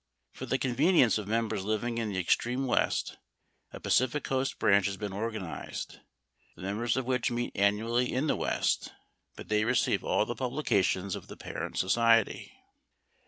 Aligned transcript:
For 0.31 0.47
the 0.47 0.57
convenience 0.57 1.19
of 1.19 1.27
members 1.27 1.63
living 1.63 1.99
in 1.99 2.11
the 2.11 2.17
extreme 2.17 2.65
West, 2.65 3.19
a 3.71 3.79
Pacific 3.79 4.23
Coast 4.23 4.57
branch 4.57 4.87
has 4.87 4.97
been 4.97 5.13
organized, 5.13 5.99
the 6.55 6.63
members 6.63 6.97
of 6.97 7.05
which 7.05 7.29
meet 7.29 7.51
annually 7.55 8.11
in 8.11 8.25
the 8.25 8.35
West, 8.35 8.91
but 9.35 9.49
they 9.49 9.63
receive 9.63 10.03
all 10.03 10.25
the 10.25 10.33
publications 10.33 11.15
of 11.15 11.27
the 11.27 11.37
parent 11.37 11.77
society. 11.77 12.51